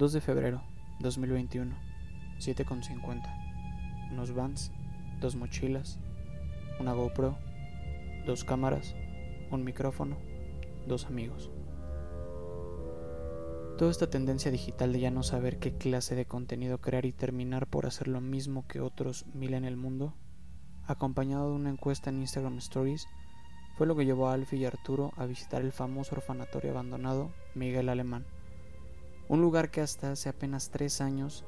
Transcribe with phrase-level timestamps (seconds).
[0.00, 0.62] 2 de febrero
[1.00, 1.76] 2021,
[2.38, 4.10] 7.50.
[4.10, 4.72] Unos vans,
[5.20, 5.98] dos mochilas,
[6.80, 7.36] una GoPro,
[8.24, 8.94] dos cámaras,
[9.50, 10.16] un micrófono,
[10.86, 11.50] dos amigos.
[13.76, 17.66] Toda esta tendencia digital de ya no saber qué clase de contenido crear y terminar
[17.66, 20.14] por hacer lo mismo que otros mil en el mundo,
[20.86, 23.06] acompañado de una encuesta en Instagram Stories,
[23.76, 27.90] fue lo que llevó a Alfie y Arturo a visitar el famoso orfanatorio abandonado Miguel
[27.90, 28.24] Alemán
[29.30, 31.44] un lugar que hasta hace apenas tres años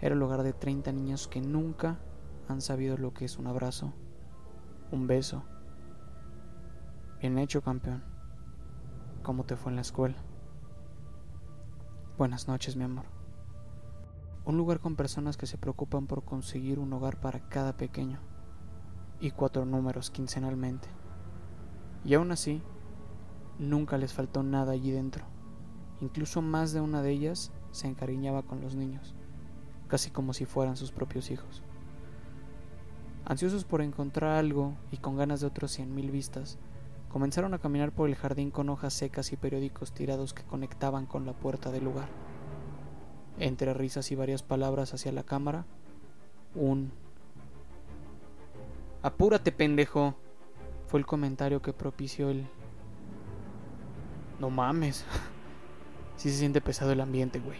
[0.00, 1.98] era el hogar de 30 niños que nunca
[2.46, 3.92] han sabido lo que es un abrazo,
[4.92, 5.42] un beso.
[7.18, 8.04] Bien hecho, campeón.
[9.24, 10.14] ¿Cómo te fue en la escuela?
[12.16, 13.06] Buenas noches, mi amor.
[14.44, 18.20] Un lugar con personas que se preocupan por conseguir un hogar para cada pequeño
[19.18, 20.86] y cuatro números quincenalmente.
[22.04, 22.62] Y aún así,
[23.58, 25.35] nunca les faltó nada allí dentro.
[26.00, 29.14] Incluso más de una de ellas se encariñaba con los niños,
[29.88, 31.62] casi como si fueran sus propios hijos.
[33.24, 36.58] Ansiosos por encontrar algo y con ganas de otros cien mil vistas,
[37.08, 41.26] comenzaron a caminar por el jardín con hojas secas y periódicos tirados que conectaban con
[41.26, 42.08] la puerta del lugar.
[43.38, 45.66] Entre risas y varias palabras hacia la cámara,
[46.54, 46.92] un
[49.06, 50.16] Apúrate, pendejo,
[50.88, 52.44] fue el comentario que propició el
[54.40, 55.04] No mames.
[56.16, 57.58] Si se siente pesado el ambiente, güey.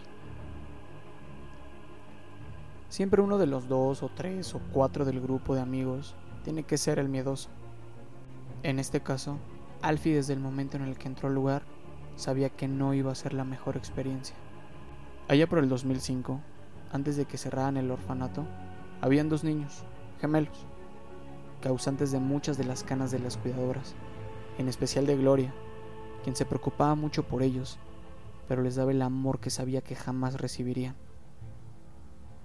[2.88, 6.78] Siempre uno de los dos o tres o cuatro del grupo de amigos tiene que
[6.78, 7.50] ser el miedoso.
[8.62, 9.38] En este caso,
[9.82, 11.62] Alfie desde el momento en el que entró al lugar
[12.16, 14.34] sabía que no iba a ser la mejor experiencia.
[15.28, 16.40] Allá por el 2005,
[16.92, 18.46] antes de que cerraran el orfanato,
[19.02, 19.84] habían dos niños,
[20.20, 20.66] gemelos,
[21.60, 23.94] causantes de muchas de las canas de las cuidadoras,
[24.56, 25.52] en especial de Gloria,
[26.24, 27.78] quien se preocupaba mucho por ellos
[28.48, 30.96] pero les daba el amor que sabía que jamás recibirían.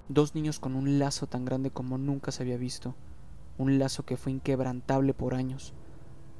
[0.10, 2.96] Dos niños con un lazo tan grande como nunca se había visto,
[3.58, 5.74] un lazo que fue inquebrantable por años,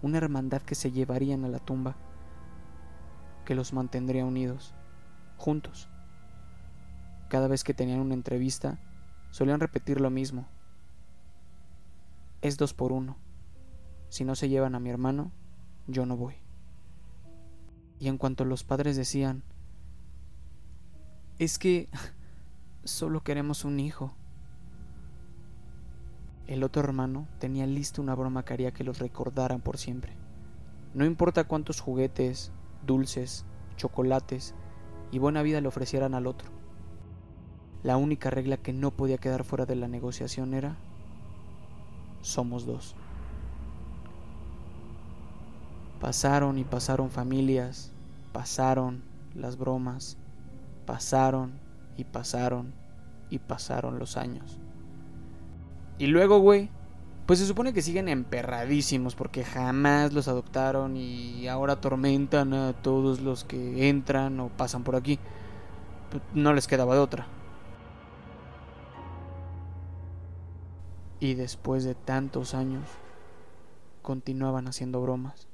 [0.02, 1.96] una hermandad que se llevarían a la tumba,
[3.46, 4.74] que los mantendría unidos,
[5.38, 5.90] juntos.
[7.30, 8.80] Cada vez que tenían una entrevista,
[9.30, 10.48] solían repetir lo mismo.
[12.42, 13.18] Es dos por uno.
[14.10, 15.32] Si no se llevan a mi hermano,
[15.88, 16.36] yo no voy.
[18.00, 19.44] Y en cuanto los padres decían,
[21.42, 21.90] es que
[22.84, 24.14] solo queremos un hijo.
[26.46, 30.14] El otro hermano tenía lista una broma que haría que los recordaran por siempre.
[30.94, 32.52] No importa cuántos juguetes,
[32.86, 33.44] dulces,
[33.76, 34.54] chocolates
[35.12, 36.48] y buena vida le ofrecieran al otro.
[37.82, 40.78] La única regla que no podía quedar fuera de la negociación era
[42.22, 42.96] somos dos.
[46.00, 47.92] Pasaron y pasaron familias,
[48.32, 49.02] pasaron
[49.34, 50.18] las bromas,
[50.92, 51.54] Pasaron
[51.96, 52.74] y pasaron
[53.30, 54.60] y pasaron los años.
[55.98, 56.70] Y luego, güey,
[57.26, 63.22] pues se supone que siguen emperradísimos porque jamás los adoptaron y ahora atormentan a todos
[63.22, 65.18] los que entran o pasan por aquí.
[66.10, 67.26] Pues, no les quedaba de otra.
[71.22, 72.84] Y después de tantos años,
[74.02, 75.51] continuaban haciendo bromas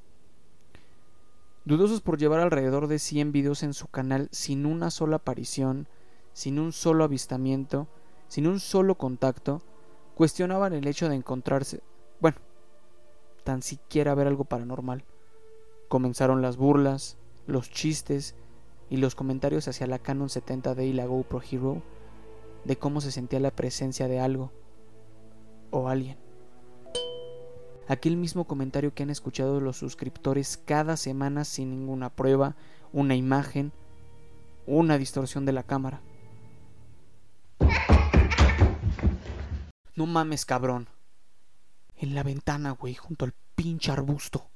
[1.67, 5.87] dudosos por llevar alrededor de 100 videos en su canal sin una sola aparición,
[6.31, 7.87] sin un solo avistamiento,
[8.29, 9.61] sin un solo contacto,
[10.15, 11.81] cuestionaban el hecho de encontrarse,
[12.21, 12.37] bueno,
[13.43, 15.03] tan siquiera ver algo paranormal.
[15.89, 17.17] Comenzaron las burlas,
[17.47, 18.33] los chistes
[18.89, 21.81] y los comentarios hacia la Canon 70D y la GoPro Hero
[22.63, 24.51] de cómo se sentía la presencia de algo
[25.71, 26.26] o alguien
[27.87, 32.55] aquel mismo comentario que han escuchado los suscriptores cada semana sin ninguna prueba,
[32.91, 33.71] una imagen,
[34.65, 36.01] una distorsión de la cámara.
[39.95, 40.87] No mames, cabrón.
[41.95, 44.47] En la ventana, güey, junto al pinche arbusto.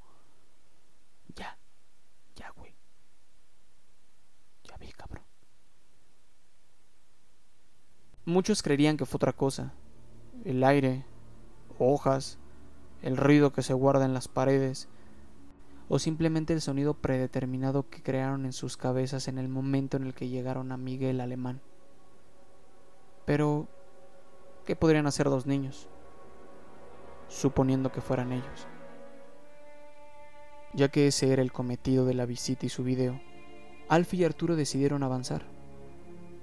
[1.35, 1.57] Ya,
[2.35, 2.75] ya, güey.
[4.63, 5.23] Ya vi, cabrón.
[8.25, 9.73] Muchos creerían que fue otra cosa.
[10.45, 11.05] El aire,
[11.79, 12.37] hojas,
[13.01, 14.87] el ruido que se guarda en las paredes,
[15.89, 20.13] o simplemente el sonido predeterminado que crearon en sus cabezas en el momento en el
[20.13, 21.61] que llegaron a Miguel Alemán.
[23.25, 23.67] Pero,
[24.65, 25.89] ¿qué podrían hacer dos niños?
[27.27, 28.67] Suponiendo que fueran ellos.
[30.73, 33.19] Ya que ese era el cometido de la visita y su video,
[33.89, 35.43] Alfie y Arturo decidieron avanzar.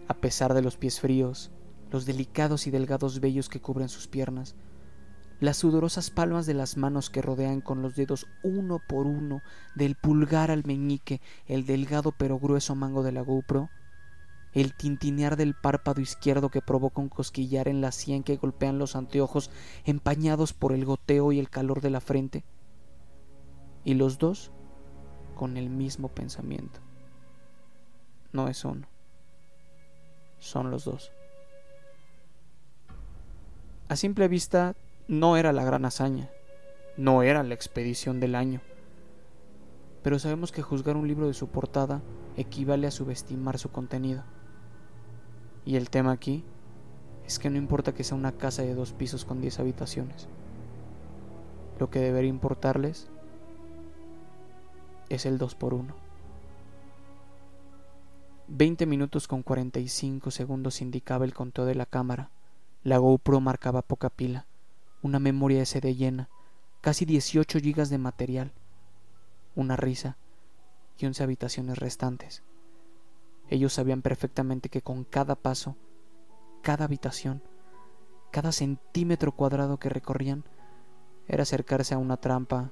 [0.08, 1.50] A pesar de los pies fríos,
[1.90, 4.54] los delicados y delgados vellos que cubren sus piernas,
[5.40, 9.42] las sudorosas palmas de las manos que rodean con los dedos uno por uno,
[9.74, 13.70] del pulgar al meñique, el delgado pero grueso mango de la GoPro,
[14.52, 18.96] el tintinear del párpado izquierdo que provoca un cosquillar en la sien que golpean los
[18.96, 19.50] anteojos
[19.84, 22.44] empañados por el goteo y el calor de la frente.
[23.84, 24.50] Y los dos
[25.36, 26.80] con el mismo pensamiento.
[28.32, 28.88] No es uno,
[30.38, 31.12] son los dos.
[33.88, 34.74] A simple vista,
[35.08, 36.30] no era la gran hazaña,
[36.98, 38.60] no era la expedición del año,
[40.02, 42.02] pero sabemos que juzgar un libro de su portada
[42.36, 44.22] equivale a subestimar su contenido.
[45.64, 46.44] Y el tema aquí
[47.26, 50.28] es que no importa que sea una casa de dos pisos con diez habitaciones.
[51.78, 53.08] Lo que debería importarles
[55.08, 55.94] es el 2 por 1
[58.48, 62.30] 20 minutos con 45 segundos indicaba el conteo de la cámara.
[62.82, 64.46] La GoPro marcaba poca pila,
[65.02, 66.28] una memoria SD llena,
[66.80, 68.52] casi 18 gigas de material,
[69.54, 70.16] una risa
[70.98, 72.42] y 11 habitaciones restantes.
[73.48, 75.76] Ellos sabían perfectamente que con cada paso,
[76.62, 77.42] cada habitación,
[78.30, 80.44] cada centímetro cuadrado que recorrían,
[81.28, 82.70] era acercarse a una trampa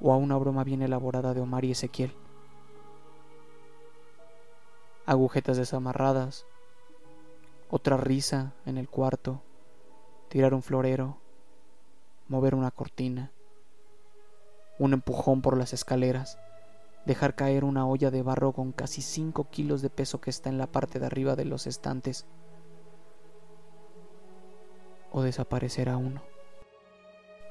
[0.00, 2.12] o a una broma bien elaborada de Omar y Ezequiel.
[5.06, 6.46] Agujetas desamarradas,
[7.70, 9.42] otra risa en el cuarto,
[10.28, 11.18] tirar un florero,
[12.28, 13.32] mover una cortina,
[14.78, 16.38] un empujón por las escaleras,
[17.06, 20.58] dejar caer una olla de barro con casi 5 kilos de peso que está en
[20.58, 22.26] la parte de arriba de los estantes,
[25.12, 26.22] o desaparecer a uno.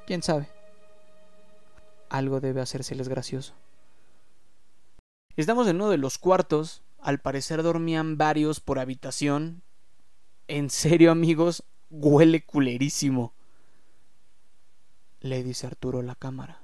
[0.06, 0.50] ¿Quién sabe?
[2.10, 3.54] Algo debe hacérseles gracioso.
[5.38, 6.84] Estamos en uno de los cuartos.
[7.00, 9.64] Al parecer dormían varios por habitación.
[10.48, 13.34] En serio, amigos, huele culerísimo.
[15.24, 16.62] Le dice Arturo la cámara.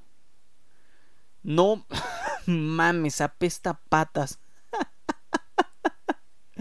[1.44, 1.86] No
[2.46, 4.40] mames, apesta patas.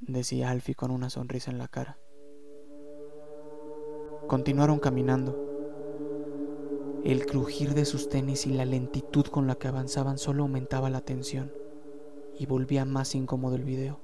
[0.00, 1.96] Decía Alfie con una sonrisa en la cara.
[4.28, 5.44] Continuaron caminando.
[7.02, 11.00] El crujir de sus tenis y la lentitud con la que avanzaban solo aumentaba la
[11.00, 11.54] tensión
[12.38, 14.00] y volvía más incómodo el video.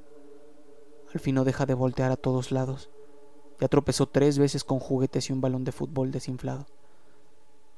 [1.12, 2.89] Al fin no deja de voltear a todos lados.
[3.61, 6.67] Ya tropezó tres veces con juguetes y un balón de fútbol desinflado.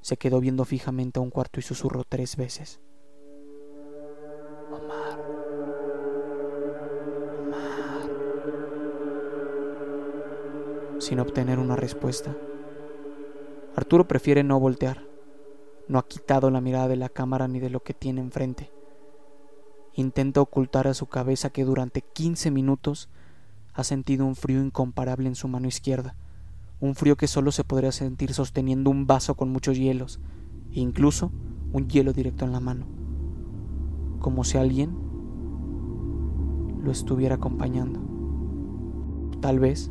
[0.01, 2.81] Se quedó viendo fijamente a un cuarto y susurró tres veces.
[4.71, 5.21] Omar.
[7.41, 8.11] Omar.
[11.01, 12.35] Sin obtener una respuesta.
[13.77, 15.15] Arturo prefiere no voltear
[15.89, 18.71] no ha quitado la mirada de la cámara ni de lo que tiene enfrente.
[19.95, 23.09] Intenta ocultar a su cabeza que durante 15 minutos
[23.75, 26.15] ha sentido un frío incomparable en su mano izquierda,
[26.81, 30.21] un frío que solo se podría sentir sosteniendo un vaso con muchos hielos,
[30.73, 31.33] e incluso
[31.73, 32.87] un hielo directo en la mano,
[34.21, 34.97] como si alguien
[36.83, 38.01] lo estuviera acompañando,
[39.41, 39.91] tal vez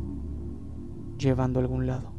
[1.18, 2.12] llevando a algún lado.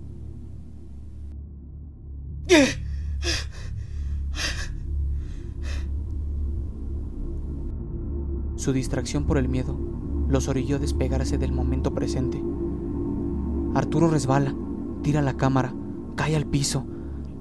[8.55, 9.77] Su distracción por el miedo
[10.35, 12.43] los orilló a despegarse del momento presente.
[13.73, 14.53] Arturo resbala,
[15.01, 15.73] tira la cámara,
[16.17, 16.85] cae al piso.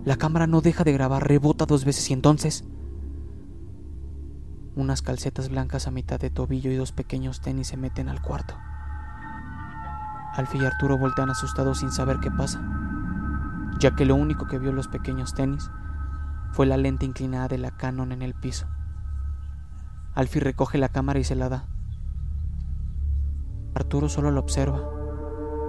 [0.05, 2.65] La cámara no deja de grabar, rebota dos veces y entonces...
[4.77, 8.55] Unas calcetas blancas a mitad de tobillo y dos pequeños tenis se meten al cuarto.
[10.37, 12.63] Alfie y Arturo voltean asustados sin saber qué pasa,
[13.81, 15.69] ya que lo único que vio los pequeños tenis
[16.53, 18.67] fue la lente inclinada de la Canon en el piso.
[20.15, 21.74] Alfie recoge la cámara y se la da.
[23.75, 24.89] Arturo solo lo observa,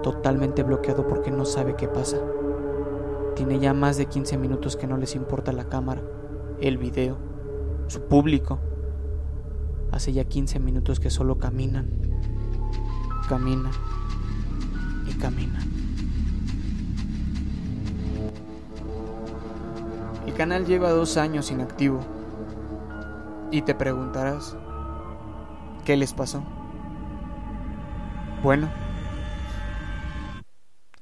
[0.03, 2.17] totalmente bloqueado porque no sabe qué pasa.
[3.35, 6.03] Tiene ya más de 15 minutos que no les importa la cámara,
[6.61, 7.17] el video,
[7.87, 8.59] su público.
[9.91, 11.89] Hace ya 15 minutos que solo caminan,
[13.27, 13.71] caminan
[15.07, 15.63] y caminan.
[20.27, 21.99] El canal lleva dos años inactivo
[23.51, 24.55] y te preguntarás,
[25.85, 26.43] ¿qué les pasó?
[28.45, 28.69] Bueno,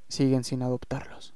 [0.08, 1.33] siguen sin adoptarlos.